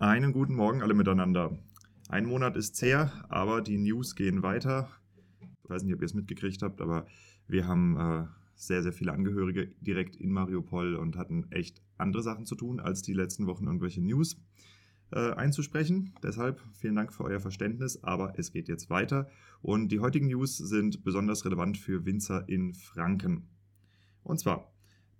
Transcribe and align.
Einen 0.00 0.32
guten 0.32 0.54
Morgen 0.54 0.80
alle 0.80 0.94
miteinander. 0.94 1.58
Ein 2.08 2.26
Monat 2.26 2.56
ist 2.56 2.80
her, 2.82 3.10
aber 3.30 3.60
die 3.60 3.78
News 3.78 4.14
gehen 4.14 4.44
weiter. 4.44 4.88
Ich 5.64 5.68
weiß 5.68 5.82
nicht, 5.82 5.92
ob 5.92 6.00
ihr 6.00 6.06
es 6.06 6.14
mitgekriegt 6.14 6.62
habt, 6.62 6.80
aber 6.80 7.04
wir 7.48 7.66
haben 7.66 7.96
äh, 7.98 8.26
sehr, 8.54 8.84
sehr 8.84 8.92
viele 8.92 9.12
Angehörige 9.12 9.72
direkt 9.80 10.14
in 10.14 10.30
Mariupol 10.30 10.94
und 10.94 11.16
hatten 11.16 11.50
echt 11.50 11.82
andere 11.96 12.22
Sachen 12.22 12.46
zu 12.46 12.54
tun, 12.54 12.78
als 12.78 13.02
die 13.02 13.12
letzten 13.12 13.48
Wochen 13.48 13.64
irgendwelche 13.64 14.00
News 14.00 14.40
äh, 15.10 15.32
einzusprechen. 15.32 16.14
Deshalb 16.22 16.62
vielen 16.74 16.94
Dank 16.94 17.12
für 17.12 17.24
euer 17.24 17.40
Verständnis, 17.40 18.04
aber 18.04 18.38
es 18.38 18.52
geht 18.52 18.68
jetzt 18.68 18.90
weiter. 18.90 19.28
Und 19.62 19.90
die 19.90 19.98
heutigen 19.98 20.28
News 20.28 20.58
sind 20.58 21.02
besonders 21.02 21.44
relevant 21.44 21.76
für 21.76 22.06
Winzer 22.06 22.48
in 22.48 22.72
Franken. 22.72 23.48
Und 24.22 24.38
zwar, 24.38 24.72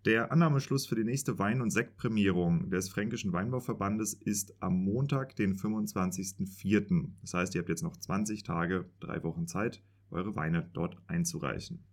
der 0.04 0.30
Annahmeschluss 0.32 0.86
für 0.86 0.94
die 0.94 1.04
nächste 1.04 1.38
Wein- 1.38 1.60
und 1.60 1.70
Sektprämierung 1.70 2.70
des 2.70 2.88
Fränkischen 2.88 3.32
Weinbauverbandes 3.32 4.14
ist 4.14 4.54
am 4.62 4.84
Montag, 4.84 5.34
den 5.36 5.56
25.04. 5.56 7.10
Das 7.20 7.34
heißt, 7.34 7.54
ihr 7.54 7.60
habt 7.60 7.68
jetzt 7.68 7.82
noch 7.82 7.96
20 7.96 8.44
Tage, 8.44 8.88
drei 9.00 9.22
Wochen 9.24 9.46
Zeit, 9.46 9.82
eure 10.10 10.36
Weine 10.36 10.70
dort 10.72 10.96
einzureichen. 11.08 11.84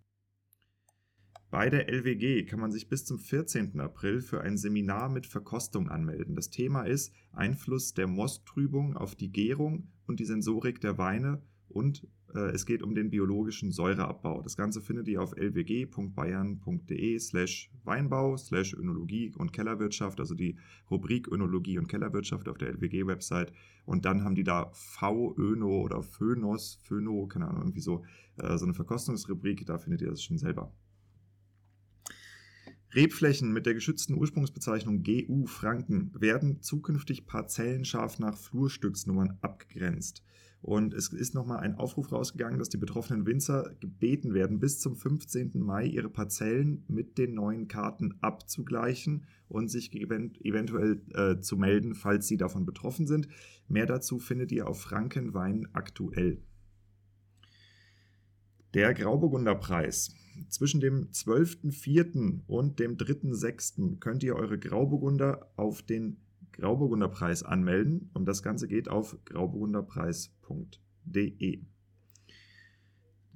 Bei 1.49 1.69
der 1.69 1.87
LWG 1.89 2.45
kann 2.45 2.59
man 2.59 2.71
sich 2.71 2.89
bis 2.89 3.05
zum 3.05 3.17
14. 3.17 3.79
April 3.79 4.21
für 4.21 4.41
ein 4.41 4.57
Seminar 4.57 5.09
mit 5.09 5.25
Verkostung 5.25 5.89
anmelden. 5.89 6.35
Das 6.35 6.49
Thema 6.49 6.83
ist 6.83 7.13
Einfluss 7.31 7.93
der 7.93 8.07
Mosttrübung 8.07 8.97
auf 8.97 9.15
die 9.15 9.31
Gärung 9.31 9.87
und 10.05 10.19
die 10.19 10.25
Sensorik 10.25 10.81
der 10.81 10.97
Weine 10.97 11.41
und 11.69 12.07
es 12.41 12.65
geht 12.65 12.83
um 12.83 12.95
den 12.95 13.09
biologischen 13.09 13.71
Säureabbau. 13.71 14.41
Das 14.41 14.57
Ganze 14.57 14.81
findet 14.81 15.07
ihr 15.07 15.21
auf 15.21 15.35
lwg.bayern.de 15.37 17.19
slash 17.19 17.71
Weinbau 17.83 18.35
slash 18.37 18.73
Önologie 18.73 19.33
und 19.37 19.53
Kellerwirtschaft, 19.53 20.19
also 20.19 20.35
die 20.35 20.57
Rubrik 20.91 21.27
Önologie 21.31 21.77
und 21.77 21.87
Kellerwirtschaft 21.87 22.49
auf 22.49 22.57
der 22.57 22.69
LWG-Website. 22.69 23.53
Und 23.85 24.05
dann 24.05 24.23
haben 24.23 24.35
die 24.35 24.43
da 24.43 24.71
V-Öno 24.73 25.81
oder 25.81 26.01
Phönos, 26.03 26.79
Phöno, 26.83 27.27
keine 27.27 27.47
Ahnung, 27.47 27.61
irgendwie 27.61 27.81
so, 27.81 28.03
äh, 28.37 28.57
so 28.57 28.65
eine 28.65 28.73
Verkostungsrubrik, 28.73 29.65
da 29.65 29.77
findet 29.77 30.01
ihr 30.01 30.09
das 30.09 30.23
schon 30.23 30.37
selber. 30.37 30.73
Rebflächen 32.93 33.51
mit 33.51 33.65
der 33.65 33.73
geschützten 33.73 34.13
Ursprungsbezeichnung 34.13 35.03
GU 35.03 35.47
Franken 35.47 36.11
werden 36.17 36.61
zukünftig 36.61 37.25
parzellenscharf 37.25 38.19
nach 38.19 38.37
Flurstücksnummern 38.37 39.37
abgegrenzt. 39.41 40.23
Und 40.65 40.95
es 40.95 41.09
ist 41.09 41.35
nochmal 41.35 41.59
ein 41.59 41.75
Aufruf 41.75 42.11
rausgegangen, 42.11 42.57
dass 42.57 42.69
die 42.69 42.77
betroffenen 42.77 43.27
Winzer 43.27 43.75
gebeten 43.81 44.33
werden, 44.33 44.59
bis 44.59 44.79
zum 44.79 44.95
15. 44.95 45.51
Mai 45.59 45.85
ihre 45.85 46.09
Parzellen 46.09 46.83
mit 46.87 47.19
den 47.19 47.35
neuen 47.35 47.67
Karten 47.67 48.15
abzugleichen 48.21 49.27
und 49.47 49.69
sich 49.69 49.93
event 49.93 50.43
eventuell 50.43 51.03
äh, 51.13 51.39
zu 51.39 51.55
melden, 51.55 51.93
falls 51.93 52.27
sie 52.27 52.37
davon 52.37 52.65
betroffen 52.65 53.05
sind. 53.05 53.27
Mehr 53.67 53.85
dazu 53.85 54.17
findet 54.17 54.51
ihr 54.51 54.67
auf 54.67 54.81
Frankenwein 54.81 55.67
aktuell. 55.73 56.41
Der 58.73 58.95
Grauburgunderpreis. 58.95 60.15
Zwischen 60.49 60.81
dem 60.81 61.11
12.04. 61.11 62.41
und 62.47 62.79
dem 62.79 62.97
3.06. 62.97 63.99
könnt 63.99 64.23
ihr 64.23 64.35
eure 64.35 64.57
Grauburgunder 64.57 65.47
auf 65.57 65.83
den 65.83 66.24
Grauburgunderpreis 66.55 67.43
anmelden 67.43 68.09
und 68.13 68.25
das 68.25 68.43
Ganze 68.43 68.67
geht 68.67 68.89
auf 68.89 69.17
grauburgunderpreis.de. 69.25 71.63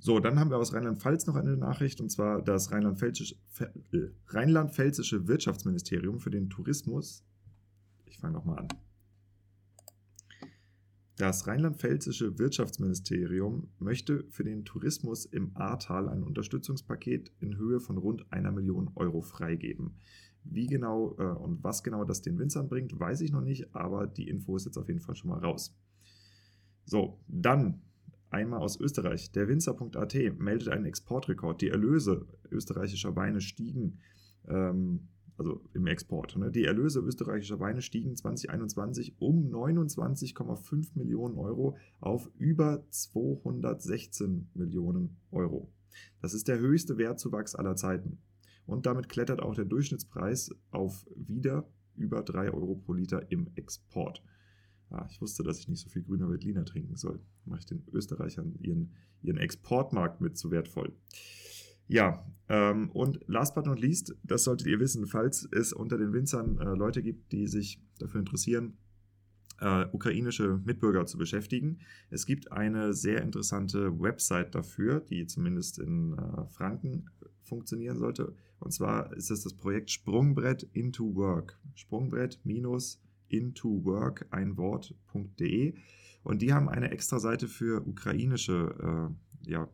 So, 0.01 0.21
dann 0.21 0.39
haben 0.39 0.49
wir 0.49 0.57
aus 0.57 0.73
Rheinland-Pfalz 0.73 1.27
noch 1.27 1.35
eine 1.35 1.57
Nachricht 1.57 1.99
und 1.99 2.09
zwar 2.09 2.41
das 2.41 2.71
Rheinland-Pfälzische 2.71 3.35
äh, 5.17 5.27
Wirtschaftsministerium 5.27 6.21
für 6.21 6.29
den 6.29 6.49
Tourismus. 6.49 7.25
Ich 8.05 8.17
fange 8.17 8.31
nochmal 8.33 8.59
an. 8.59 8.69
Das 11.17 11.47
rheinland-pfälzische 11.47 12.39
Wirtschaftsministerium 12.39 13.67
möchte 13.77 14.23
für 14.29 14.45
den 14.45 14.63
Tourismus 14.63 15.25
im 15.25 15.51
Ahrtal 15.53 16.07
ein 16.07 16.23
Unterstützungspaket 16.23 17.33
in 17.41 17.57
Höhe 17.57 17.81
von 17.81 17.97
rund 17.97 18.31
einer 18.31 18.53
Million 18.53 18.89
Euro 18.95 19.21
freigeben. 19.21 19.97
Wie 20.43 20.67
genau 20.67 21.15
äh, 21.17 21.23
und 21.23 21.63
was 21.63 21.83
genau 21.83 22.03
das 22.05 22.21
den 22.21 22.39
Winzern 22.39 22.69
bringt, 22.69 22.99
weiß 22.99 23.21
ich 23.21 23.31
noch 23.31 23.41
nicht, 23.41 23.75
aber 23.75 24.07
die 24.07 24.27
Info 24.27 24.55
ist 24.55 24.65
jetzt 24.65 24.77
auf 24.77 24.87
jeden 24.87 24.99
Fall 24.99 25.15
schon 25.15 25.29
mal 25.29 25.39
raus. 25.39 25.75
So, 26.85 27.19
dann 27.27 27.81
einmal 28.29 28.59
aus 28.59 28.79
Österreich. 28.79 29.31
Der 29.31 29.47
Winzer.at 29.47 30.15
meldet 30.39 30.69
einen 30.69 30.85
Exportrekord. 30.85 31.61
Die 31.61 31.69
Erlöse 31.69 32.25
österreichischer 32.51 33.15
Weine 33.15 33.41
stiegen 33.41 33.99
ähm, 34.47 35.09
also 35.39 35.61
im 35.73 35.87
Export. 35.87 36.35
Ne? 36.35 36.51
Die 36.51 36.65
Erlöse 36.65 36.99
österreichischer 36.99 37.59
Weine 37.59 37.81
stiegen 37.81 38.15
2021 38.15 39.15
um 39.19 39.49
29,5 39.49 40.89
Millionen 40.95 41.37
Euro 41.37 41.77
auf 42.01 42.29
über 42.37 42.85
216 42.89 44.49
Millionen 44.53 45.17
Euro. 45.31 45.71
Das 46.21 46.33
ist 46.33 46.47
der 46.47 46.59
höchste 46.59 46.97
Wertzuwachs 46.97 47.55
aller 47.55 47.75
Zeiten. 47.75 48.19
Und 48.69 48.85
damit 48.85 49.09
klettert 49.09 49.41
auch 49.41 49.55
der 49.55 49.65
Durchschnittspreis 49.65 50.51
auf 50.71 51.05
wieder 51.15 51.67
über 51.95 52.21
3 52.21 52.51
Euro 52.51 52.75
pro 52.75 52.93
Liter 52.93 53.31
im 53.31 53.49
Export. 53.55 54.23
Ah, 54.91 55.07
ich 55.09 55.21
wusste, 55.21 55.43
dass 55.43 55.59
ich 55.59 55.67
nicht 55.67 55.81
so 55.81 55.89
viel 55.89 56.03
grüner 56.03 56.29
Veltliner 56.29 56.65
trinken 56.65 56.95
soll. 56.95 57.19
Mache 57.45 57.59
ich 57.59 57.65
den 57.65 57.83
Österreichern 57.91 58.55
ihren, 58.59 58.93
ihren 59.21 59.37
Exportmarkt 59.37 60.21
mit 60.21 60.37
zu 60.37 60.51
wertvoll. 60.51 60.93
Ja, 61.87 62.25
ähm, 62.47 62.91
und 62.91 63.19
last 63.27 63.55
but 63.55 63.65
not 63.65 63.79
least, 63.79 64.15
das 64.23 64.43
solltet 64.43 64.67
ihr 64.67 64.79
wissen, 64.79 65.07
falls 65.07 65.47
es 65.51 65.73
unter 65.73 65.97
den 65.97 66.13
Winzern 66.13 66.59
äh, 66.59 66.75
Leute 66.75 67.01
gibt, 67.01 67.31
die 67.31 67.47
sich 67.47 67.81
dafür 67.97 68.19
interessieren, 68.19 68.77
äh, 69.61 69.85
ukrainische 69.91 70.59
Mitbürger 70.63 71.05
zu 71.05 71.17
beschäftigen. 71.17 71.79
Es 72.09 72.25
gibt 72.25 72.51
eine 72.51 72.93
sehr 72.93 73.21
interessante 73.21 73.99
Website 73.99 74.55
dafür, 74.55 74.99
die 74.99 75.25
zumindest 75.27 75.79
in 75.79 76.13
äh, 76.13 76.45
Franken 76.49 77.09
funktionieren 77.43 77.97
sollte. 77.97 78.33
Und 78.59 78.71
zwar 78.71 79.13
ist 79.13 79.31
es 79.31 79.43
das 79.43 79.53
Projekt 79.53 79.91
Sprungbrett 79.91 80.63
into 80.73 81.15
Work. 81.15 81.57
Sprungbrett 81.75 82.39
minus 82.43 83.01
into 83.29 83.83
work, 83.83 84.25
ein 84.31 84.57
Wort.de. 84.57 85.75
Und 86.23 86.41
die 86.41 86.53
haben 86.53 86.69
eine 86.69 86.91
extra 86.91 87.19
Seite 87.19 87.47
für 87.47 87.85
ukrainische 87.87 89.09
äh, 89.45 89.49
ja, 89.49 89.69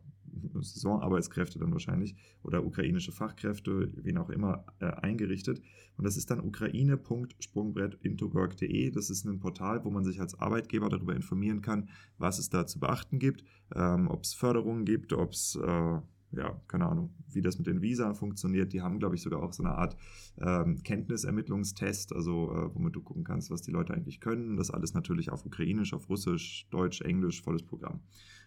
Saisonarbeitskräfte 0.54 1.58
dann 1.58 1.72
wahrscheinlich 1.72 2.14
oder 2.42 2.64
ukrainische 2.64 3.12
Fachkräfte, 3.12 3.92
wen 3.96 4.16
auch 4.18 4.30
immer, 4.30 4.64
äh, 4.80 4.86
eingerichtet. 4.86 5.60
Und 5.96 6.04
das 6.04 6.16
ist 6.16 6.30
dann 6.30 6.40
ukraine.sprungbrett.intowork.de. 6.40 8.90
Das 8.90 9.10
ist 9.10 9.24
ein 9.24 9.38
Portal, 9.38 9.84
wo 9.84 9.90
man 9.90 10.04
sich 10.04 10.20
als 10.20 10.38
Arbeitgeber 10.38 10.88
darüber 10.88 11.14
informieren 11.16 11.62
kann, 11.62 11.88
was 12.18 12.38
es 12.38 12.50
da 12.50 12.66
zu 12.66 12.80
beachten 12.80 13.18
gibt, 13.18 13.44
ähm, 13.74 14.08
ob 14.08 14.24
es 14.24 14.34
Förderungen 14.34 14.84
gibt, 14.84 15.12
ob 15.12 15.32
es 15.32 15.56
äh, 15.56 16.00
ja, 16.32 16.60
keine 16.68 16.86
Ahnung, 16.86 17.14
wie 17.30 17.40
das 17.40 17.58
mit 17.58 17.66
den 17.66 17.82
Visa 17.82 18.14
funktioniert. 18.14 18.72
Die 18.72 18.82
haben, 18.82 18.98
glaube 18.98 19.14
ich, 19.14 19.22
sogar 19.22 19.42
auch 19.42 19.52
so 19.52 19.62
eine 19.62 19.74
Art 19.74 19.96
ähm, 20.38 20.82
Kenntnisermittlungstest, 20.82 22.12
also 22.12 22.52
äh, 22.52 22.74
womit 22.74 22.96
du 22.96 23.02
gucken 23.02 23.24
kannst, 23.24 23.50
was 23.50 23.62
die 23.62 23.70
Leute 23.70 23.94
eigentlich 23.94 24.20
können. 24.20 24.56
Das 24.56 24.70
alles 24.70 24.94
natürlich 24.94 25.30
auf 25.30 25.46
Ukrainisch, 25.46 25.94
auf 25.94 26.08
Russisch, 26.08 26.66
Deutsch, 26.70 27.00
Englisch, 27.00 27.42
volles 27.42 27.62
Programm. 27.62 28.00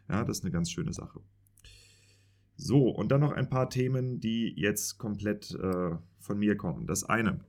Ja, 0.09 0.23
das 0.23 0.39
ist 0.39 0.43
eine 0.43 0.51
ganz 0.51 0.71
schöne 0.71 0.93
Sache. 0.93 1.21
So, 2.61 2.89
und 2.89 3.09
dann 3.09 3.21
noch 3.21 3.31
ein 3.31 3.49
paar 3.49 3.69
Themen, 3.69 4.19
die 4.19 4.53
jetzt 4.57 4.97
komplett 4.97 5.51
äh, 5.55 5.91
von 6.19 6.37
mir 6.37 6.57
kommen. 6.57 6.87
Das 6.87 7.05
eine, 7.05 7.39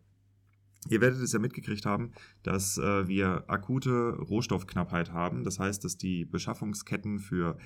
Ihr 0.88 1.02
werdet 1.02 1.20
es 1.20 1.32
ja 1.32 1.38
mitgekriegt 1.38 1.84
haben, 1.84 2.12
dass 2.42 2.78
äh, 2.78 3.06
wir 3.06 3.44
akute 3.48 4.16
Rohstoffknappheit 4.16 5.12
haben. 5.12 5.44
Das 5.44 5.58
heißt, 5.58 5.84
dass 5.84 5.98
die 5.98 6.24
Beschaffungsketten 6.24 7.18
für 7.18 7.58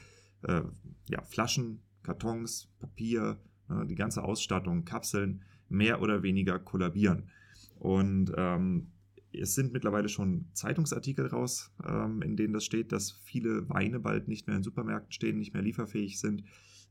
äh, 0.42 0.62
ja, 1.08 1.22
Flaschen, 1.22 1.80
Kartons, 2.02 2.72
Papier, 2.80 3.38
äh, 3.70 3.86
die 3.86 3.94
ganze 3.94 4.24
Ausstattung, 4.24 4.84
Kapseln 4.84 5.42
mehr 5.68 6.02
oder 6.02 6.24
weniger 6.24 6.58
kollabieren. 6.58 7.30
Und 7.78 8.32
ähm, 8.36 8.90
es 9.32 9.54
sind 9.54 9.72
mittlerweile 9.72 10.08
schon 10.08 10.46
Zeitungsartikel 10.52 11.28
raus, 11.28 11.72
ähm, 11.86 12.20
in 12.20 12.36
denen 12.36 12.52
das 12.52 12.64
steht, 12.64 12.90
dass 12.90 13.12
viele 13.12 13.68
Weine 13.68 14.00
bald 14.00 14.26
nicht 14.26 14.48
mehr 14.48 14.56
in 14.56 14.64
Supermärkten 14.64 15.12
stehen, 15.12 15.38
nicht 15.38 15.54
mehr 15.54 15.62
lieferfähig 15.62 16.18
sind. 16.18 16.42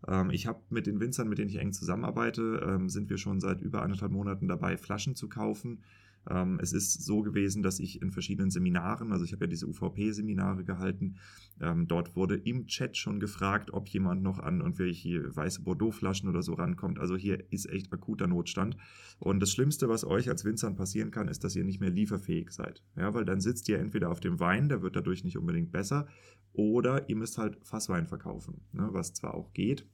Ähm, 0.07 0.29
ich 0.31 0.47
habe 0.47 0.61
mit 0.69 0.87
den 0.87 0.99
Winzern, 0.99 1.29
mit 1.29 1.37
denen 1.37 1.49
ich 1.49 1.57
eng 1.57 1.73
zusammenarbeite, 1.73 2.61
ähm, 2.67 2.89
sind 2.89 3.09
wir 3.09 3.17
schon 3.17 3.39
seit 3.39 3.61
über 3.61 3.81
anderthalb 3.81 4.11
Monaten 4.11 4.47
dabei, 4.47 4.77
Flaschen 4.77 5.15
zu 5.15 5.29
kaufen. 5.29 5.83
Ähm, 6.29 6.59
es 6.61 6.73
ist 6.73 7.03
so 7.03 7.21
gewesen, 7.21 7.63
dass 7.63 7.79
ich 7.79 8.01
in 8.01 8.11
verschiedenen 8.11 8.49
Seminaren, 8.49 9.11
also 9.11 9.25
ich 9.25 9.33
habe 9.33 9.45
ja 9.45 9.49
diese 9.49 9.67
UVP-Seminare 9.67 10.63
gehalten, 10.63 11.17
ähm, 11.59 11.87
dort 11.87 12.15
wurde 12.15 12.35
im 12.35 12.67
Chat 12.67 12.97
schon 12.97 13.19
gefragt, 13.19 13.71
ob 13.71 13.89
jemand 13.89 14.23
noch 14.23 14.39
an 14.39 14.61
irgendwelche 14.61 15.35
weiße 15.35 15.63
Bordeaux-Flaschen 15.63 16.29
oder 16.29 16.41
so 16.41 16.53
rankommt. 16.53 16.99
Also 16.99 17.15
hier 17.15 17.43
ist 17.51 17.69
echt 17.69 17.91
akuter 17.91 18.27
Notstand. 18.27 18.77
Und 19.19 19.39
das 19.39 19.51
Schlimmste, 19.51 19.89
was 19.89 20.05
euch 20.05 20.29
als 20.29 20.45
Winzern 20.45 20.75
passieren 20.75 21.11
kann, 21.11 21.27
ist, 21.27 21.43
dass 21.43 21.55
ihr 21.55 21.63
nicht 21.63 21.79
mehr 21.79 21.89
lieferfähig 21.89 22.51
seid. 22.51 22.83
Ja, 22.95 23.13
weil 23.13 23.25
dann 23.25 23.41
sitzt 23.41 23.67
ihr 23.69 23.79
entweder 23.79 24.09
auf 24.09 24.19
dem 24.19 24.39
Wein, 24.39 24.69
der 24.69 24.81
wird 24.81 24.95
dadurch 24.95 25.23
nicht 25.23 25.37
unbedingt 25.37 25.71
besser, 25.71 26.07
oder 26.53 27.09
ihr 27.09 27.15
müsst 27.15 27.37
halt 27.37 27.57
Fasswein 27.63 28.07
verkaufen, 28.07 28.61
ne, 28.71 28.89
was 28.91 29.13
zwar 29.13 29.33
auch 29.33 29.53
geht, 29.53 29.87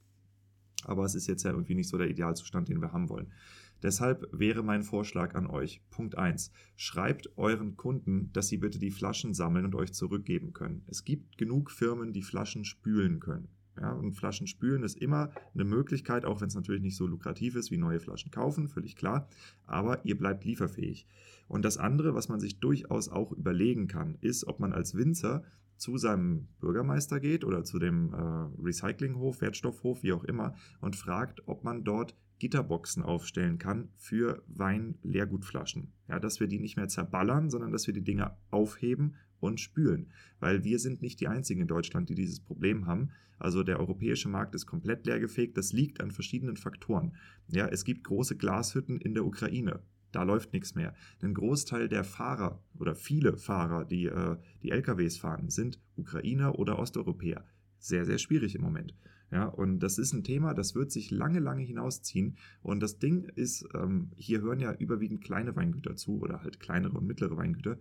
aber 0.84 1.04
es 1.04 1.14
ist 1.14 1.26
jetzt 1.26 1.42
ja 1.44 1.50
irgendwie 1.50 1.74
nicht 1.74 1.88
so 1.88 1.98
der 1.98 2.10
Idealzustand, 2.10 2.68
den 2.68 2.80
wir 2.80 2.92
haben 2.92 3.08
wollen. 3.08 3.32
Deshalb 3.82 4.28
wäre 4.32 4.62
mein 4.62 4.82
Vorschlag 4.82 5.34
an 5.34 5.46
euch. 5.46 5.82
Punkt 5.90 6.18
1. 6.18 6.52
Schreibt 6.76 7.36
euren 7.36 7.76
Kunden, 7.76 8.30
dass 8.32 8.48
sie 8.48 8.58
bitte 8.58 8.78
die 8.78 8.90
Flaschen 8.90 9.34
sammeln 9.34 9.64
und 9.64 9.74
euch 9.74 9.92
zurückgeben 9.92 10.52
können. 10.52 10.82
Es 10.86 11.04
gibt 11.04 11.38
genug 11.38 11.70
Firmen, 11.70 12.12
die 12.12 12.22
Flaschen 12.22 12.64
spülen 12.64 13.20
können. 13.20 13.48
Ja, 13.80 13.92
und 13.92 14.12
Flaschen 14.12 14.46
spülen 14.46 14.82
ist 14.82 14.98
immer 14.98 15.30
eine 15.54 15.64
Möglichkeit, 15.64 16.24
auch 16.24 16.40
wenn 16.40 16.48
es 16.48 16.54
natürlich 16.54 16.82
nicht 16.82 16.96
so 16.96 17.06
lukrativ 17.06 17.54
ist 17.54 17.70
wie 17.70 17.78
neue 17.78 18.00
Flaschen 18.00 18.30
kaufen, 18.30 18.68
völlig 18.68 18.96
klar. 18.96 19.28
Aber 19.64 20.04
ihr 20.04 20.18
bleibt 20.18 20.44
lieferfähig. 20.44 21.06
Und 21.48 21.64
das 21.64 21.78
andere, 21.78 22.14
was 22.14 22.28
man 22.28 22.40
sich 22.40 22.60
durchaus 22.60 23.08
auch 23.08 23.32
überlegen 23.32 23.86
kann, 23.88 24.18
ist, 24.20 24.46
ob 24.46 24.60
man 24.60 24.72
als 24.72 24.94
Winzer 24.94 25.44
zu 25.76 25.96
seinem 25.96 26.48
Bürgermeister 26.60 27.20
geht 27.20 27.42
oder 27.42 27.64
zu 27.64 27.78
dem 27.78 28.12
äh, 28.12 28.62
Recyclinghof, 28.62 29.40
Wertstoffhof, 29.40 30.02
wie 30.02 30.12
auch 30.12 30.24
immer, 30.24 30.54
und 30.80 30.94
fragt, 30.94 31.48
ob 31.48 31.64
man 31.64 31.82
dort 31.82 32.14
Gitterboxen 32.40 33.04
aufstellen 33.04 33.58
kann 33.58 33.90
für 33.96 34.42
Wein-Leergutflaschen. 34.48 35.92
Ja, 36.08 36.18
dass 36.18 36.40
wir 36.40 36.48
die 36.48 36.58
nicht 36.58 36.76
mehr 36.76 36.88
zerballern, 36.88 37.50
sondern 37.50 37.70
dass 37.70 37.86
wir 37.86 37.94
die 37.94 38.02
Dinge 38.02 38.36
aufheben 38.50 39.14
und 39.38 39.60
spülen. 39.60 40.10
Weil 40.40 40.64
wir 40.64 40.78
sind 40.78 41.02
nicht 41.02 41.20
die 41.20 41.28
einzigen 41.28 41.60
in 41.60 41.68
Deutschland, 41.68 42.08
die 42.08 42.14
dieses 42.14 42.40
Problem 42.40 42.86
haben. 42.86 43.10
Also 43.38 43.62
der 43.62 43.78
europäische 43.78 44.28
Markt 44.28 44.54
ist 44.54 44.66
komplett 44.66 45.06
leergefegt. 45.06 45.56
Das 45.56 45.72
liegt 45.72 46.00
an 46.00 46.10
verschiedenen 46.10 46.56
Faktoren. 46.56 47.14
Ja, 47.48 47.68
es 47.68 47.84
gibt 47.84 48.04
große 48.04 48.36
Glashütten 48.36 48.98
in 48.98 49.14
der 49.14 49.24
Ukraine. 49.24 49.80
Da 50.12 50.24
läuft 50.24 50.52
nichts 50.52 50.74
mehr. 50.74 50.94
Ein 51.22 51.34
Großteil 51.34 51.88
der 51.88 52.04
Fahrer 52.04 52.62
oder 52.78 52.94
viele 52.94 53.36
Fahrer, 53.36 53.84
die 53.84 54.06
äh, 54.06 54.36
die 54.62 54.70
LKWs 54.70 55.18
fahren, 55.18 55.50
sind 55.50 55.78
Ukrainer 55.96 56.58
oder 56.58 56.78
Osteuropäer. 56.78 57.44
Sehr, 57.78 58.04
sehr 58.04 58.18
schwierig 58.18 58.54
im 58.54 58.62
Moment. 58.62 58.94
Ja, 59.30 59.46
und 59.46 59.78
das 59.78 59.98
ist 59.98 60.12
ein 60.12 60.24
Thema, 60.24 60.54
das 60.54 60.74
wird 60.74 60.90
sich 60.90 61.10
lange, 61.10 61.38
lange 61.38 61.62
hinausziehen. 61.62 62.36
Und 62.62 62.80
das 62.80 62.98
Ding 62.98 63.24
ist, 63.36 63.68
ähm, 63.74 64.10
hier 64.16 64.40
hören 64.40 64.58
ja 64.58 64.72
überwiegend 64.74 65.22
kleine 65.22 65.54
Weingüter 65.54 65.94
zu 65.94 66.20
oder 66.20 66.42
halt 66.42 66.58
kleinere 66.58 66.98
und 66.98 67.06
mittlere 67.06 67.36
Weingüter. 67.36 67.78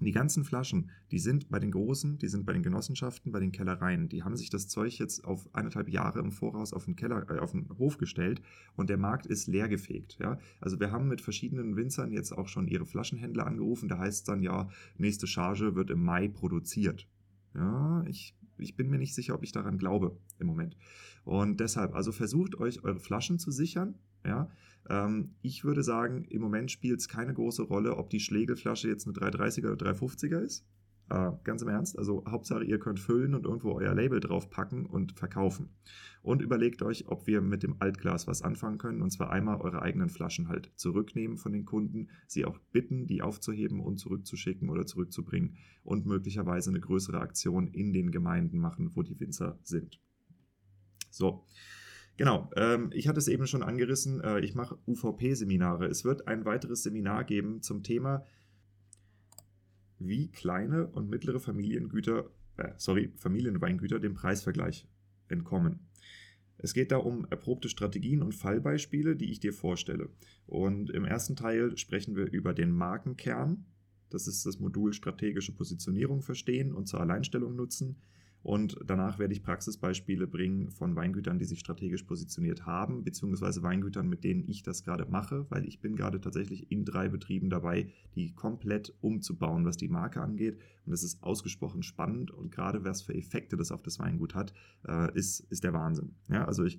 Die 0.00 0.12
ganzen 0.12 0.44
Flaschen, 0.44 0.90
die 1.10 1.18
sind 1.18 1.50
bei 1.50 1.58
den 1.58 1.72
Großen, 1.72 2.16
die 2.16 2.28
sind 2.28 2.46
bei 2.46 2.54
den 2.54 2.62
Genossenschaften, 2.62 3.32
bei 3.32 3.40
den 3.40 3.52
Kellereien. 3.52 4.08
Die 4.08 4.22
haben 4.22 4.34
sich 4.34 4.48
das 4.48 4.66
Zeug 4.66 4.98
jetzt 4.98 5.24
auf 5.26 5.46
eineinhalb 5.54 5.90
Jahre 5.90 6.20
im 6.20 6.32
Voraus 6.32 6.72
auf 6.72 6.86
den, 6.86 6.96
Keller, 6.96 7.30
äh, 7.30 7.38
auf 7.38 7.52
den 7.52 7.68
Hof 7.78 7.98
gestellt 7.98 8.40
und 8.76 8.88
der 8.88 8.96
Markt 8.96 9.26
ist 9.26 9.46
leergefegt. 9.46 10.16
Ja? 10.18 10.38
Also 10.58 10.80
wir 10.80 10.90
haben 10.90 11.06
mit 11.06 11.20
verschiedenen 11.20 11.76
Winzern 11.76 12.12
jetzt 12.12 12.32
auch 12.32 12.48
schon 12.48 12.66
ihre 12.66 12.86
Flaschenhändler 12.86 13.46
angerufen. 13.46 13.90
Da 13.90 13.98
heißt 13.98 14.20
es 14.20 14.24
dann 14.24 14.42
ja, 14.42 14.70
nächste 14.96 15.26
Charge 15.26 15.74
wird 15.74 15.90
im 15.90 16.02
Mai 16.02 16.28
produziert. 16.28 17.06
Ja, 17.54 18.02
ich 18.08 18.34
ich 18.62 18.76
bin 18.76 18.90
mir 18.90 18.98
nicht 18.98 19.14
sicher, 19.14 19.34
ob 19.34 19.42
ich 19.42 19.52
daran 19.52 19.78
glaube 19.78 20.16
im 20.38 20.46
Moment. 20.46 20.76
Und 21.24 21.60
deshalb, 21.60 21.94
also 21.94 22.12
versucht 22.12 22.58
euch 22.58 22.82
eure 22.84 23.00
Flaschen 23.00 23.38
zu 23.38 23.50
sichern. 23.50 23.94
Ja, 24.24 24.50
ähm, 24.88 25.34
ich 25.42 25.64
würde 25.64 25.82
sagen, 25.82 26.24
im 26.24 26.42
Moment 26.42 26.70
spielt 26.70 27.00
es 27.00 27.08
keine 27.08 27.32
große 27.32 27.62
Rolle, 27.62 27.96
ob 27.96 28.10
die 28.10 28.20
Schlegelflasche 28.20 28.88
jetzt 28.88 29.06
eine 29.06 29.16
330er 29.16 29.72
oder 29.72 29.92
350er 29.92 30.40
ist. 30.40 30.66
Äh, 31.10 31.32
ganz 31.42 31.60
im 31.62 31.68
Ernst, 31.68 31.98
also 31.98 32.24
Hauptsache 32.28 32.62
ihr 32.62 32.78
könnt 32.78 33.00
füllen 33.00 33.34
und 33.34 33.44
irgendwo 33.44 33.72
euer 33.72 33.94
Label 33.94 34.20
draufpacken 34.20 34.86
und 34.86 35.18
verkaufen. 35.18 35.70
Und 36.22 36.40
überlegt 36.40 36.82
euch, 36.82 37.08
ob 37.08 37.26
wir 37.26 37.40
mit 37.40 37.64
dem 37.64 37.76
Altglas 37.80 38.28
was 38.28 38.42
anfangen 38.42 38.78
können 38.78 39.02
und 39.02 39.10
zwar 39.10 39.30
einmal 39.30 39.60
eure 39.60 39.82
eigenen 39.82 40.08
Flaschen 40.08 40.48
halt 40.48 40.70
zurücknehmen 40.76 41.36
von 41.36 41.52
den 41.52 41.64
Kunden, 41.64 42.10
sie 42.28 42.44
auch 42.44 42.58
bitten, 42.70 43.08
die 43.08 43.22
aufzuheben 43.22 43.80
und 43.80 43.96
zurückzuschicken 43.98 44.70
oder 44.70 44.86
zurückzubringen 44.86 45.56
und 45.82 46.06
möglicherweise 46.06 46.70
eine 46.70 46.80
größere 46.80 47.20
Aktion 47.20 47.66
in 47.66 47.92
den 47.92 48.12
Gemeinden 48.12 48.58
machen, 48.58 48.92
wo 48.94 49.02
die 49.02 49.18
Winzer 49.18 49.58
sind. 49.64 50.00
So. 51.10 51.44
Genau, 52.18 52.50
ähm, 52.54 52.90
ich 52.92 53.08
hatte 53.08 53.18
es 53.18 53.28
eben 53.28 53.46
schon 53.46 53.62
angerissen, 53.62 54.20
äh, 54.20 54.40
ich 54.40 54.54
mache 54.54 54.78
UVP-Seminare. 54.86 55.86
Es 55.86 56.04
wird 56.04 56.28
ein 56.28 56.44
weiteres 56.44 56.82
Seminar 56.82 57.24
geben 57.24 57.62
zum 57.62 57.82
Thema 57.82 58.24
wie 60.00 60.28
kleine 60.28 60.86
und 60.88 61.08
mittlere 61.08 61.40
Familiengüter, 61.40 62.30
äh, 62.56 62.72
sorry, 62.76 63.12
Familienweingüter 63.16 64.00
dem 64.00 64.14
Preisvergleich 64.14 64.88
entkommen. 65.28 65.80
Es 66.62 66.74
geht 66.74 66.92
da 66.92 66.98
um 66.98 67.26
erprobte 67.30 67.68
Strategien 67.68 68.22
und 68.22 68.34
Fallbeispiele, 68.34 69.16
die 69.16 69.30
ich 69.30 69.40
dir 69.40 69.52
vorstelle. 69.52 70.10
Und 70.46 70.90
im 70.90 71.04
ersten 71.04 71.36
Teil 71.36 71.76
sprechen 71.78 72.16
wir 72.16 72.30
über 72.30 72.52
den 72.52 72.70
Markenkern. 72.70 73.64
Das 74.10 74.26
ist 74.26 74.44
das 74.44 74.58
Modul 74.58 74.92
strategische 74.92 75.54
Positionierung 75.54 76.20
verstehen 76.20 76.74
und 76.74 76.86
zur 76.86 77.00
Alleinstellung 77.00 77.56
nutzen. 77.56 77.96
Und 78.42 78.78
danach 78.84 79.18
werde 79.18 79.34
ich 79.34 79.42
Praxisbeispiele 79.42 80.26
bringen 80.26 80.70
von 80.70 80.96
Weingütern, 80.96 81.38
die 81.38 81.44
sich 81.44 81.60
strategisch 81.60 82.04
positioniert 82.04 82.64
haben, 82.64 83.04
beziehungsweise 83.04 83.62
Weingütern, 83.62 84.08
mit 84.08 84.24
denen 84.24 84.48
ich 84.48 84.62
das 84.62 84.82
gerade 84.82 85.04
mache, 85.04 85.46
weil 85.50 85.66
ich 85.66 85.80
bin 85.80 85.94
gerade 85.94 86.20
tatsächlich 86.20 86.70
in 86.70 86.86
drei 86.86 87.08
Betrieben 87.08 87.50
dabei, 87.50 87.92
die 88.14 88.34
komplett 88.34 88.94
umzubauen, 89.02 89.66
was 89.66 89.76
die 89.76 89.88
Marke 89.88 90.22
angeht. 90.22 90.58
Und 90.86 90.92
das 90.92 91.02
ist 91.02 91.22
ausgesprochen 91.22 91.82
spannend 91.82 92.30
und 92.30 92.50
gerade 92.50 92.82
was 92.84 93.02
für 93.02 93.14
Effekte 93.14 93.58
das 93.58 93.72
auf 93.72 93.82
das 93.82 93.98
Weingut 93.98 94.34
hat, 94.34 94.54
äh, 94.88 95.12
ist, 95.14 95.40
ist 95.50 95.62
der 95.62 95.74
Wahnsinn. 95.74 96.14
Ja, 96.30 96.46
also 96.46 96.64
ich 96.64 96.78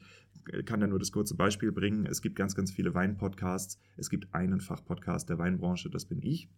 kann 0.65 0.79
da 0.79 0.87
nur 0.87 0.97
das 0.97 1.11
kurze 1.11 1.35
Beispiel 1.35 1.71
bringen. 1.71 2.07
Es 2.07 2.23
gibt 2.23 2.35
ganz, 2.35 2.55
ganz 2.55 2.71
viele 2.71 2.95
Weinpodcasts. 2.95 3.79
Es 3.97 4.09
gibt 4.09 4.33
einen 4.33 4.59
Fachpodcast 4.59 5.29
der 5.29 5.37
Weinbranche, 5.37 5.91
das 5.91 6.05
bin 6.05 6.21
ich. 6.23 6.49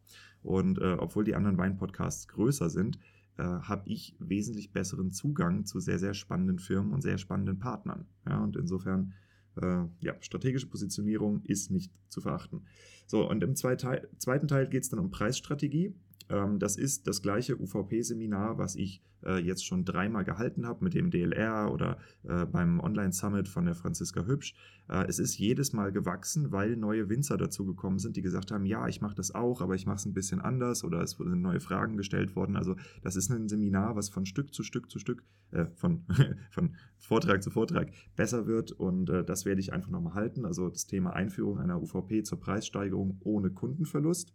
Und 0.41 0.79
äh, 0.79 0.95
obwohl 0.97 1.25
die 1.25 1.35
anderen 1.35 1.57
Weinpodcasts 1.57 2.29
größer 2.29 2.69
sind, 2.69 2.97
äh, 3.37 3.43
habe 3.43 3.89
ich 3.89 4.15
wesentlich 4.19 4.71
besseren 4.71 5.11
Zugang 5.11 5.65
zu 5.65 5.79
sehr, 5.79 5.99
sehr 5.99 6.13
spannenden 6.13 6.59
Firmen 6.59 6.93
und 6.93 7.01
sehr 7.01 7.17
spannenden 7.17 7.59
Partnern. 7.59 8.05
Ja, 8.27 8.43
und 8.43 8.55
insofern, 8.55 9.13
äh, 9.61 9.85
ja, 9.99 10.15
strategische 10.19 10.67
Positionierung 10.67 11.41
ist 11.43 11.71
nicht 11.71 11.91
zu 12.09 12.21
verachten. 12.21 12.65
So, 13.07 13.27
und 13.29 13.43
im 13.43 13.55
zweiten 13.55 14.47
Teil 14.47 14.69
geht 14.69 14.83
es 14.83 14.89
dann 14.89 14.99
um 14.99 15.11
Preisstrategie. 15.11 15.95
Ähm, 16.33 16.59
das 16.59 16.77
ist 16.77 17.07
das 17.07 17.21
gleiche 17.21 17.59
UVP-Seminar, 17.59 18.57
was 18.57 18.75
ich 18.75 19.03
äh, 19.23 19.39
jetzt 19.39 19.65
schon 19.65 19.85
dreimal 19.85 20.23
gehalten 20.23 20.65
habe 20.65 20.83
mit 20.83 20.95
dem 20.95 21.11
DLR 21.11 21.71
oder 21.71 21.97
äh, 22.23 22.45
beim 22.45 22.79
Online-Summit 22.79 23.47
von 23.47 23.65
der 23.65 23.75
Franziska 23.75 24.25
Hübsch. 24.25 24.55
Äh, 24.89 25.05
es 25.07 25.19
ist 25.19 25.37
jedes 25.37 25.73
Mal 25.73 25.91
gewachsen, 25.91 26.51
weil 26.51 26.75
neue 26.75 27.07
Winzer 27.09 27.37
dazugekommen 27.37 27.99
sind, 27.99 28.15
die 28.15 28.23
gesagt 28.23 28.51
haben, 28.51 28.65
ja, 28.65 28.87
ich 28.87 28.99
mache 28.99 29.15
das 29.15 29.33
auch, 29.35 29.61
aber 29.61 29.75
ich 29.75 29.85
mache 29.85 29.97
es 29.97 30.05
ein 30.05 30.13
bisschen 30.13 30.41
anders 30.41 30.83
oder 30.83 31.01
es 31.01 31.19
wurden 31.19 31.41
neue 31.41 31.59
Fragen 31.59 31.97
gestellt 31.97 32.35
worden. 32.35 32.55
Also 32.55 32.75
das 33.03 33.15
ist 33.15 33.29
ein 33.29 33.47
Seminar, 33.47 33.95
was 33.95 34.09
von 34.09 34.25
Stück 34.25 34.53
zu 34.53 34.63
Stück 34.63 34.89
zu 34.89 34.97
Stück, 34.97 35.23
äh, 35.51 35.67
von, 35.75 36.05
von 36.49 36.75
Vortrag 36.97 37.43
zu 37.43 37.51
Vortrag 37.51 37.91
besser 38.15 38.47
wird 38.47 38.71
und 38.71 39.09
äh, 39.11 39.23
das 39.23 39.45
werde 39.45 39.61
ich 39.61 39.71
einfach 39.71 39.91
nochmal 39.91 40.15
halten. 40.15 40.45
Also 40.45 40.69
das 40.69 40.87
Thema 40.87 41.11
Einführung 41.13 41.59
einer 41.59 41.81
UVP 41.81 42.23
zur 42.23 42.39
Preissteigerung 42.39 43.19
ohne 43.21 43.51
Kundenverlust 43.51 44.33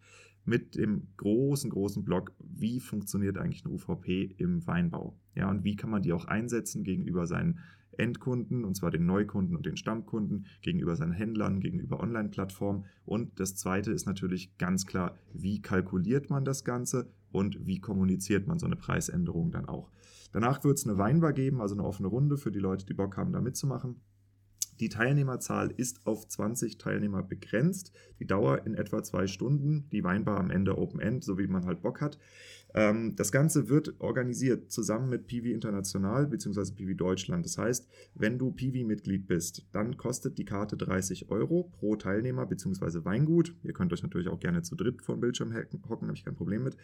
mit 0.48 0.76
dem 0.76 1.08
großen, 1.18 1.70
großen 1.70 2.04
Block, 2.04 2.32
wie 2.38 2.80
funktioniert 2.80 3.36
eigentlich 3.36 3.64
eine 3.64 3.74
UVP 3.74 4.34
im 4.38 4.67
Weinbau. 4.67 5.14
Ja, 5.34 5.50
und 5.50 5.62
wie 5.62 5.76
kann 5.76 5.90
man 5.90 6.02
die 6.02 6.12
auch 6.12 6.24
einsetzen 6.24 6.84
gegenüber 6.84 7.26
seinen 7.26 7.60
Endkunden, 7.98 8.64
und 8.64 8.74
zwar 8.74 8.90
den 8.90 9.06
Neukunden 9.06 9.56
und 9.56 9.67
den 9.67 9.76
Stammkunden, 9.76 10.46
gegenüber 10.62 10.96
seinen 10.96 11.12
Händlern, 11.12 11.60
gegenüber 11.60 12.00
Online-Plattformen. 12.00 12.84
Und 13.05 13.38
das 13.40 13.56
zweite 13.56 13.93
ist 13.93 14.06
natürlich 14.06 14.56
ganz 14.56 14.86
klar, 14.86 15.17
wie 15.34 15.60
kalkuliert 15.60 16.31
man 16.31 16.44
das 16.44 16.64
Ganze 16.64 17.12
und 17.31 17.67
wie 17.67 17.81
kommuniziert 17.81 18.46
man 18.46 18.58
so 18.58 18.67
eine 18.67 18.76
Preisänderung 18.76 19.50
dann 19.50 19.67
auch. 19.67 19.90
Danach 20.32 20.62
wird 20.64 20.78
es 20.78 20.86
eine 20.86 20.98
Weinbar 20.98 21.32
geben, 21.32 21.60
also 21.60 21.74
eine 21.74 21.84
offene 21.84 22.08
Runde 22.08 22.36
für 22.36 22.52
die 22.52 22.58
Leute, 22.58 22.86
die 22.86 22.94
Bock 22.94 23.17
haben, 23.17 23.32
da 23.32 23.40
mitzumachen. 23.40 24.00
Die 24.81 24.89
Teilnehmerzahl 24.89 25.73
ist 25.77 26.06
auf 26.06 26.27
20 26.27 26.79
Teilnehmer 26.79 27.23
begrenzt. 27.23 27.93
Die 28.20 28.27
Dauer 28.27 28.65
in 28.67 28.75
etwa 28.75 29.03
zwei 29.03 29.27
Stunden. 29.27 29.89
Die 29.91 30.05
Weinbar 30.05 30.39
am 30.39 30.51
Ende 30.51 30.79
Open 30.79 31.01
End, 31.01 31.25
so 31.25 31.39
wie 31.39 31.47
man 31.47 31.67
halt 31.67 31.82
Bock 31.82 32.01
hat. 32.01 32.19
Ähm, 32.75 33.17
das 33.17 33.32
Ganze 33.32 33.69
wird 33.69 33.94
organisiert 33.99 34.70
zusammen 34.70 35.08
mit 35.08 35.27
Piwi 35.27 35.53
International 35.53 36.27
bzw. 36.27 36.73
Piwi 36.75 36.94
Deutschland. 36.94 37.44
Das 37.44 37.58
heißt, 37.58 37.89
wenn 38.15 38.39
du 38.39 38.53
Piwi-Mitglied 38.53 39.27
bist, 39.27 39.67
dann 39.73 39.97
kostet 39.97 40.39
die 40.39 40.44
Karte 40.44 40.77
30 40.77 41.31
Euro 41.31 41.65
pro 41.65 41.97
Teilnehmer 41.97 42.47
bzw. 42.47 43.05
Weingut. 43.05 43.55
Ihr 43.63 43.73
könnt 43.73 43.93
euch 43.93 44.03
natürlich 44.03 44.29
auch 44.29 44.41
gerne 44.41 44.63
zu 44.63 44.77
dritt 44.77 45.03
vor 45.03 45.17
dem 45.17 45.20
Bildschirm 45.20 45.55
hocken, 45.89 46.08
habe 46.08 46.17
ich 46.17 46.25
kein 46.25 46.37
Problem 46.37 46.65
mit. 46.65 46.77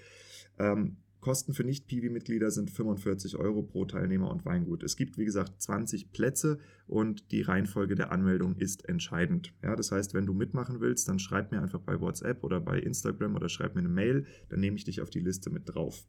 Ähm, 0.58 0.96
Kosten 1.24 1.54
für 1.54 1.64
Nicht-Piwi-Mitglieder 1.64 2.50
sind 2.50 2.70
45 2.70 3.36
Euro 3.36 3.62
pro 3.62 3.86
Teilnehmer 3.86 4.30
und 4.30 4.44
Weingut. 4.44 4.82
Es 4.82 4.94
gibt, 4.94 5.16
wie 5.16 5.24
gesagt, 5.24 5.62
20 5.62 6.12
Plätze 6.12 6.58
und 6.86 7.32
die 7.32 7.40
Reihenfolge 7.40 7.94
der 7.94 8.12
Anmeldung 8.12 8.56
ist 8.56 8.86
entscheidend. 8.90 9.54
Ja, 9.62 9.74
das 9.74 9.90
heißt, 9.90 10.12
wenn 10.12 10.26
du 10.26 10.34
mitmachen 10.34 10.82
willst, 10.82 11.08
dann 11.08 11.18
schreib 11.18 11.50
mir 11.50 11.62
einfach 11.62 11.80
bei 11.80 11.98
WhatsApp 11.98 12.44
oder 12.44 12.60
bei 12.60 12.78
Instagram 12.78 13.36
oder 13.36 13.48
schreib 13.48 13.74
mir 13.74 13.80
eine 13.80 13.88
Mail, 13.88 14.26
dann 14.50 14.60
nehme 14.60 14.76
ich 14.76 14.84
dich 14.84 15.00
auf 15.00 15.08
die 15.08 15.20
Liste 15.20 15.48
mit 15.48 15.62
drauf. 15.64 16.06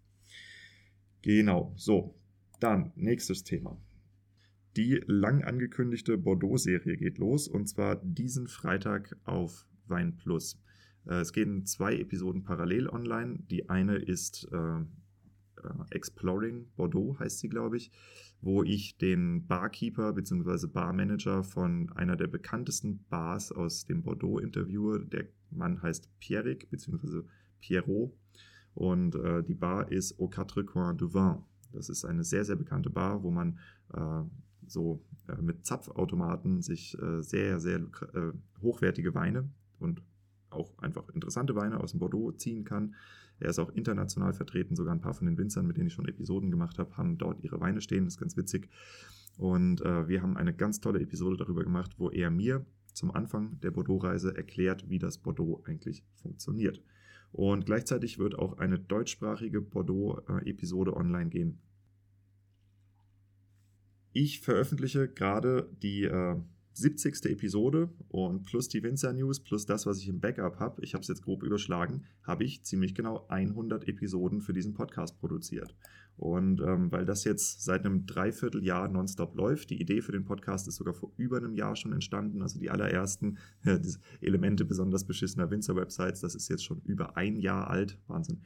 Genau, 1.21 1.73
so. 1.77 2.19
Dann 2.59 2.91
nächstes 2.97 3.45
Thema. 3.45 3.81
Die 4.75 5.01
lang 5.07 5.45
angekündigte 5.45 6.17
Bordeaux-Serie 6.17 6.97
geht 6.97 7.19
los 7.19 7.47
und 7.47 7.67
zwar 7.69 7.95
diesen 8.03 8.49
Freitag 8.49 9.15
auf 9.23 9.65
Wein 9.87 10.17
Plus. 10.17 10.61
Äh, 11.07 11.21
es 11.21 11.31
gehen 11.31 11.65
zwei 11.65 11.95
Episoden 11.95 12.43
parallel 12.43 12.89
online. 12.89 13.39
Die 13.49 13.69
eine 13.69 13.95
ist 13.95 14.49
äh, 14.51 14.83
Exploring 15.91 16.67
Bordeaux 16.75 17.17
heißt 17.19 17.39
sie, 17.39 17.49
glaube 17.49 17.77
ich, 17.77 17.91
wo 18.41 18.63
ich 18.63 18.97
den 18.97 19.47
Barkeeper 19.47 20.13
bzw. 20.13 20.67
Barmanager 20.67 21.43
von 21.43 21.91
einer 21.93 22.15
der 22.15 22.27
bekanntesten 22.27 23.05
Bars 23.09 23.51
aus 23.51 23.85
dem 23.85 24.03
Bordeaux 24.03 24.39
interviewe. 24.39 25.05
Der 25.05 25.25
Mann 25.51 25.81
heißt 25.81 26.09
Pierrick 26.19 26.69
bzw. 26.69 27.21
Pierrot 27.59 28.13
und 28.73 29.15
äh, 29.15 29.43
die 29.43 29.55
Bar 29.55 29.91
ist 29.91 30.19
Au 30.19 30.27
Quatre 30.27 30.63
Coins 30.63 30.97
du 30.97 31.13
Vin. 31.13 31.43
Das 31.71 31.89
ist 31.89 32.05
eine 32.05 32.23
sehr, 32.23 32.45
sehr 32.45 32.55
bekannte 32.55 32.89
Bar, 32.89 33.23
wo 33.23 33.31
man 33.31 33.59
äh, 33.93 34.23
so 34.67 35.03
äh, 35.27 35.41
mit 35.41 35.65
Zapfautomaten 35.65 36.61
sich 36.61 36.97
äh, 36.99 37.21
sehr, 37.21 37.59
sehr 37.59 37.79
äh, 37.79 38.31
hochwertige 38.61 39.13
Weine 39.13 39.49
und 39.79 40.01
auch 40.55 40.77
einfach 40.79 41.09
interessante 41.09 41.55
Weine 41.55 41.79
aus 41.79 41.91
dem 41.91 41.99
Bordeaux 41.99 42.31
ziehen 42.31 42.63
kann. 42.63 42.95
Er 43.39 43.49
ist 43.49 43.59
auch 43.59 43.69
international 43.71 44.33
vertreten, 44.33 44.75
sogar 44.75 44.93
ein 44.93 45.01
paar 45.01 45.13
von 45.13 45.27
den 45.27 45.37
Winzern, 45.37 45.67
mit 45.67 45.77
denen 45.77 45.87
ich 45.87 45.93
schon 45.93 46.07
Episoden 46.07 46.51
gemacht 46.51 46.79
habe, 46.79 46.95
haben 46.97 47.17
dort 47.17 47.43
ihre 47.43 47.59
Weine 47.59 47.81
stehen, 47.81 48.05
das 48.05 48.15
ist 48.15 48.19
ganz 48.19 48.37
witzig. 48.37 48.69
Und 49.37 49.81
äh, 49.81 50.07
wir 50.07 50.21
haben 50.21 50.37
eine 50.37 50.53
ganz 50.53 50.79
tolle 50.79 51.01
Episode 51.01 51.37
darüber 51.37 51.63
gemacht, 51.63 51.95
wo 51.97 52.09
er 52.09 52.31
mir 52.31 52.65
zum 52.93 53.11
Anfang 53.11 53.59
der 53.59 53.71
Bordeaux-Reise 53.71 54.35
erklärt, 54.35 54.89
wie 54.89 54.99
das 54.99 55.17
Bordeaux 55.17 55.61
eigentlich 55.65 56.03
funktioniert. 56.13 56.81
Und 57.31 57.65
gleichzeitig 57.65 58.17
wird 58.17 58.39
auch 58.39 58.57
eine 58.59 58.79
deutschsprachige 58.79 59.61
Bordeaux-Episode 59.61 60.95
online 60.95 61.29
gehen. 61.29 61.59
Ich 64.13 64.39
veröffentliche 64.39 65.09
gerade 65.09 65.69
die 65.83 66.03
äh, 66.03 66.37
70. 66.75 67.25
Episode 67.25 67.89
und 68.09 68.43
plus 68.43 68.67
die 68.67 68.83
Winzer 68.83 69.13
News, 69.13 69.39
plus 69.39 69.65
das, 69.65 69.85
was 69.85 69.99
ich 69.99 70.09
im 70.09 70.19
Backup 70.19 70.59
habe, 70.59 70.83
ich 70.83 70.93
habe 70.93 71.01
es 71.01 71.07
jetzt 71.07 71.21
grob 71.21 71.41
überschlagen, 71.43 72.03
habe 72.23 72.43
ich 72.43 72.63
ziemlich 72.63 72.93
genau 72.93 73.25
100 73.29 73.87
Episoden 73.87 74.41
für 74.41 74.51
diesen 74.51 74.73
Podcast 74.73 75.17
produziert. 75.17 75.73
Und 76.17 76.61
ähm, 76.61 76.91
weil 76.91 77.05
das 77.05 77.23
jetzt 77.23 77.63
seit 77.63 77.85
einem 77.85 78.05
Dreivierteljahr 78.05 78.89
nonstop 78.89 79.35
läuft, 79.35 79.69
die 79.69 79.81
Idee 79.81 80.01
für 80.01 80.11
den 80.11 80.25
Podcast 80.25 80.67
ist 80.67 80.75
sogar 80.75 80.93
vor 80.93 81.11
über 81.15 81.37
einem 81.37 81.55
Jahr 81.55 81.77
schon 81.77 81.93
entstanden, 81.93 82.41
also 82.41 82.59
die 82.59 82.69
allerersten 82.69 83.37
Elemente 84.21 84.65
besonders 84.65 85.05
beschissener 85.05 85.49
Winzer-Websites, 85.49 86.21
das 86.21 86.35
ist 86.35 86.49
jetzt 86.49 86.65
schon 86.65 86.81
über 86.83 87.15
ein 87.15 87.37
Jahr 87.37 87.69
alt, 87.69 87.97
Wahnsinn 88.07 88.41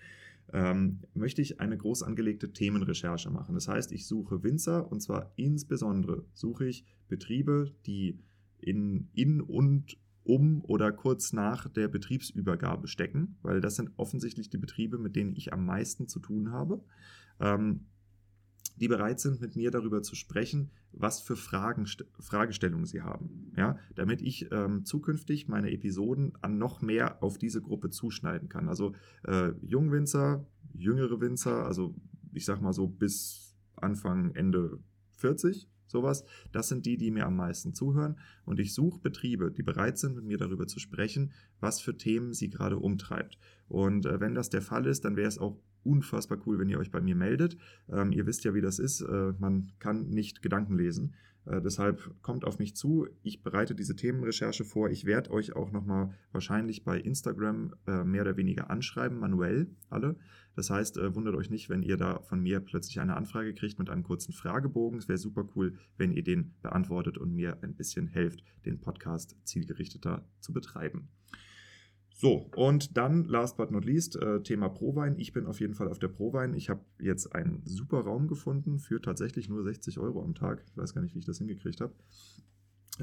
ähm, 0.54 1.02
möchte 1.14 1.42
ich 1.42 1.60
eine 1.60 1.78
groß 1.78 2.04
angelegte 2.04 2.52
Themenrecherche 2.52 3.30
machen. 3.30 3.56
Das 3.56 3.68
heißt, 3.68 3.92
ich 3.92 4.08
suche 4.08 4.44
Winzer 4.44 4.92
und 4.92 5.02
zwar 5.02 5.32
insbesondere 5.36 6.26
suche 6.34 6.68
ich 6.68 6.86
Betriebe, 7.08 7.74
die 7.86 8.20
in, 8.60 9.10
in 9.14 9.42
und 9.42 9.98
um 10.24 10.64
oder 10.66 10.92
kurz 10.92 11.34
nach 11.34 11.68
der 11.70 11.88
Betriebsübergabe 11.88 12.88
stecken, 12.88 13.38
weil 13.42 13.62
das 13.62 13.76
sind 13.76 13.92
offensichtlich 13.98 14.50
die 14.50 14.58
Betriebe, 14.58 14.98
mit 14.98 15.16
denen 15.16 15.36
ich 15.36 15.54
am 15.54 15.66
meisten 15.66 16.08
zu 16.08 16.20
tun 16.20 16.52
habe. 16.52 16.84
Ähm, 17.40 17.88
die 18.80 18.88
bereit 18.88 19.20
sind, 19.20 19.42
mit 19.42 19.56
mir 19.56 19.72
darüber 19.72 20.02
zu 20.02 20.16
sprechen, 20.16 20.72
was 20.92 21.22
für 21.22 21.36
Fragen, 21.36 21.86
Fragestellungen 22.20 22.86
sie 22.86 23.02
haben. 23.02 23.52
Ja, 23.58 23.78
damit 23.96 24.22
ich 24.22 24.52
ähm, 24.52 24.86
zukünftig 24.86 25.48
meine 25.48 25.72
Episoden 25.72 26.34
an 26.42 26.58
noch 26.58 26.82
mehr 26.82 27.22
auf 27.22 27.38
diese 27.38 27.62
Gruppe 27.62 27.90
zuschneiden 27.90 28.50
kann. 28.50 28.70
Also 28.70 28.94
äh, 29.26 29.52
Jungwinzer, 29.62 30.46
jüngere 30.74 31.20
Winzer, 31.20 31.66
also 31.66 31.96
ich 32.34 32.46
sag 32.46 32.62
mal 32.62 32.74
so 32.74 32.88
bis 32.88 33.56
Anfang, 33.76 34.34
Ende 34.36 34.80
40, 35.18 35.70
sowas. 35.88 36.24
Das 36.52 36.70
sind 36.70 36.86
die, 36.86 36.98
die 36.98 37.12
mir 37.12 37.26
am 37.26 37.36
meisten 37.36 37.74
zuhören. 37.74 38.18
Und 38.46 38.60
ich 38.60 38.74
suche 38.74 39.00
Betriebe, 39.00 39.52
die 39.52 39.64
bereit 39.64 39.98
sind, 39.98 40.16
mit 40.16 40.26
mir 40.26 40.38
darüber 40.38 40.68
zu 40.68 40.80
sprechen, 40.80 41.34
was 41.60 41.82
für 41.82 41.98
Themen 41.98 42.34
sie 42.34 42.50
gerade 42.50 42.78
umtreibt. 42.78 43.38
Und 43.68 44.06
äh, 44.06 44.20
wenn 44.20 44.36
das 44.36 44.50
der 44.50 44.62
Fall 44.62 44.86
ist, 44.86 45.06
dann 45.06 45.16
wäre 45.16 45.28
es 45.28 45.38
auch 45.38 45.58
unfassbar 45.84 46.38
cool, 46.46 46.60
wenn 46.60 46.70
ihr 46.70 46.80
euch 46.80 46.92
bei 46.92 47.02
mir 47.02 47.16
meldet. 47.16 47.58
Ähm, 47.90 48.12
ihr 48.12 48.26
wisst 48.26 48.44
ja, 48.44 48.54
wie 48.54 48.62
das 48.62 48.80
ist. 48.80 49.02
Äh, 49.02 49.34
man 49.40 49.72
kann 49.80 50.10
nicht 50.10 50.42
Gedanken 50.42 50.78
lesen. 50.78 51.16
Äh, 51.46 51.62
deshalb 51.62 52.22
kommt 52.22 52.46
auf 52.46 52.60
mich 52.60 52.76
zu. 52.76 53.08
Ich 53.24 53.44
bereite 53.44 53.76
diese 53.76 53.96
Themenrecherche 53.96 54.64
vor. 54.64 54.90
Ich 54.90 55.06
werde 55.06 55.32
euch 55.32 55.56
auch 55.56 55.72
nochmal 55.72 56.14
wahrscheinlich 56.32 56.84
bei 56.84 57.00
Instagram 57.00 57.74
äh, 57.88 58.04
mehr 58.04 58.22
oder 58.22 58.38
weniger 58.38 58.70
anschreiben, 58.70 59.18
manuell 59.18 59.68
alle. 59.90 60.16
Das 60.56 60.70
heißt, 60.70 60.98
äh, 60.98 61.16
wundert 61.16 61.36
euch 61.36 61.50
nicht, 61.50 61.70
wenn 61.70 61.84
ihr 61.84 61.98
da 61.98 62.20
von 62.22 62.42
mir 62.42 62.60
plötzlich 62.60 63.00
eine 63.00 63.16
Anfrage 63.16 63.54
kriegt 63.54 63.80
mit 63.80 63.90
einem 63.90 64.04
kurzen 64.04 64.34
Fragebogen. 64.34 65.00
Es 65.00 65.08
wäre 65.08 65.18
super 65.18 65.48
cool, 65.56 65.76
wenn 65.98 66.12
ihr 66.12 66.24
den 66.24 66.54
beantwortet 66.62 67.18
und 67.18 67.34
mir 67.34 67.58
ein 67.64 67.76
bisschen 67.76 68.08
helft, 68.08 68.44
den 68.66 68.80
Podcast 68.80 69.36
zielgerichteter 69.46 70.28
zu 70.40 70.54
betreiben. 70.54 71.10
So, 72.22 72.50
und 72.58 72.98
dann, 72.98 73.24
last 73.24 73.56
but 73.56 73.72
not 73.72 73.86
least, 73.86 74.18
äh, 74.18 74.42
Thema 74.42 74.68
Prowein. 74.68 75.18
Ich 75.18 75.32
bin 75.32 75.46
auf 75.46 75.62
jeden 75.62 75.74
Fall 75.74 75.88
auf 75.88 76.00
der 76.00 76.10
Prowein. 76.10 76.54
Ich 76.54 76.70
habe 76.70 76.82
jetzt 77.00 77.34
einen 77.34 77.62
super 77.64 78.02
Raum 78.02 78.28
gefunden 78.28 78.78
für 78.78 79.02
tatsächlich 79.02 79.48
nur 79.48 79.64
60 79.64 80.00
Euro 80.00 80.22
am 80.22 80.36
Tag. 80.36 80.62
Ich 80.68 80.76
weiß 80.76 80.94
gar 80.94 81.02
nicht, 81.02 81.16
wie 81.16 81.20
ich 81.20 81.26
das 81.26 81.38
hingekriegt 81.38 81.80
habe. 81.80 81.94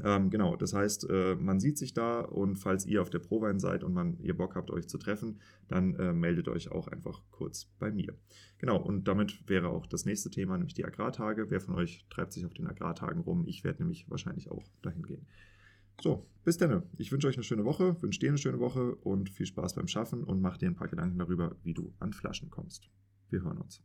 Ähm, 0.03 0.29
genau, 0.29 0.55
das 0.55 0.75
heißt, 0.75 1.09
äh, 1.09 1.33
man 1.33 1.59
sieht 1.59 1.79
sich 1.79 1.95
da 1.95 2.19
und 2.19 2.57
falls 2.57 2.85
ihr 2.85 3.01
auf 3.01 3.09
der 3.09 3.17
Prowein 3.17 3.59
seid 3.59 3.83
und 3.83 3.91
man, 3.91 4.19
ihr 4.19 4.37
Bock 4.37 4.55
habt, 4.55 4.69
euch 4.69 4.87
zu 4.87 4.99
treffen, 4.99 5.39
dann 5.67 5.95
äh, 5.95 6.13
meldet 6.13 6.47
euch 6.47 6.71
auch 6.71 6.87
einfach 6.87 7.23
kurz 7.31 7.71
bei 7.79 7.91
mir. 7.91 8.13
Genau, 8.59 8.77
und 8.79 9.07
damit 9.07 9.49
wäre 9.49 9.69
auch 9.69 9.87
das 9.87 10.05
nächste 10.05 10.29
Thema, 10.29 10.59
nämlich 10.59 10.75
die 10.75 10.85
Agrartage. 10.85 11.49
Wer 11.49 11.59
von 11.59 11.73
euch 11.73 12.05
treibt 12.11 12.33
sich 12.33 12.45
auf 12.45 12.53
den 12.53 12.67
Agrartagen 12.67 13.21
rum? 13.21 13.45
Ich 13.47 13.63
werde 13.63 13.81
nämlich 13.81 14.07
wahrscheinlich 14.11 14.51
auch 14.51 14.67
dahin 14.83 15.07
gehen. 15.07 15.25
So, 16.01 16.27
bis 16.43 16.57
dann. 16.57 16.83
Ich 16.97 17.11
wünsche 17.11 17.27
euch 17.27 17.35
eine 17.35 17.43
schöne 17.43 17.65
Woche, 17.65 18.01
wünsche 18.01 18.19
dir 18.19 18.29
eine 18.29 18.37
schöne 18.37 18.59
Woche 18.59 18.95
und 18.95 19.29
viel 19.29 19.45
Spaß 19.45 19.73
beim 19.73 19.87
Schaffen 19.87 20.23
und 20.23 20.41
mach 20.41 20.57
dir 20.57 20.67
ein 20.67 20.75
paar 20.75 20.87
Gedanken 20.87 21.17
darüber, 21.17 21.55
wie 21.63 21.73
du 21.73 21.93
an 21.99 22.13
Flaschen 22.13 22.49
kommst. 22.49 22.89
Wir 23.29 23.43
hören 23.43 23.57
uns. 23.57 23.81